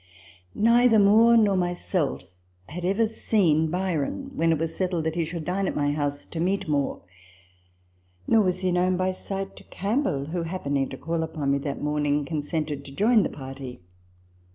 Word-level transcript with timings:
Neither 0.55 0.97
Moore 0.97 1.37
nor 1.37 1.55
myself 1.55 2.23
had 2.69 2.83
ever 2.83 3.07
seen 3.07 3.69
Byron 3.69 4.31
when 4.33 4.51
it 4.51 4.57
was 4.57 4.75
settled 4.75 5.03
that 5.03 5.13
he 5.13 5.23
should 5.23 5.45
dine 5.45 5.67
at 5.67 5.75
my 5.75 5.91
house 5.91 6.25
to 6.25 6.39
meet 6.39 6.67
Moore; 6.67 7.03
nor 8.27 8.41
was 8.41 8.61
he 8.61 8.71
known 8.71 8.97
by 8.97 9.11
sight 9.11 9.55
to 9.57 9.63
Campbell, 9.65 10.29
who, 10.29 10.41
happening 10.41 10.89
to 10.89 10.97
call 10.97 11.21
upon 11.21 11.51
me 11.51 11.59
that 11.59 11.83
morning, 11.83 12.25
consented 12.25 12.83
to 12.85 12.91
join 12.91 13.21
the 13.21 13.29
party. 13.29 13.79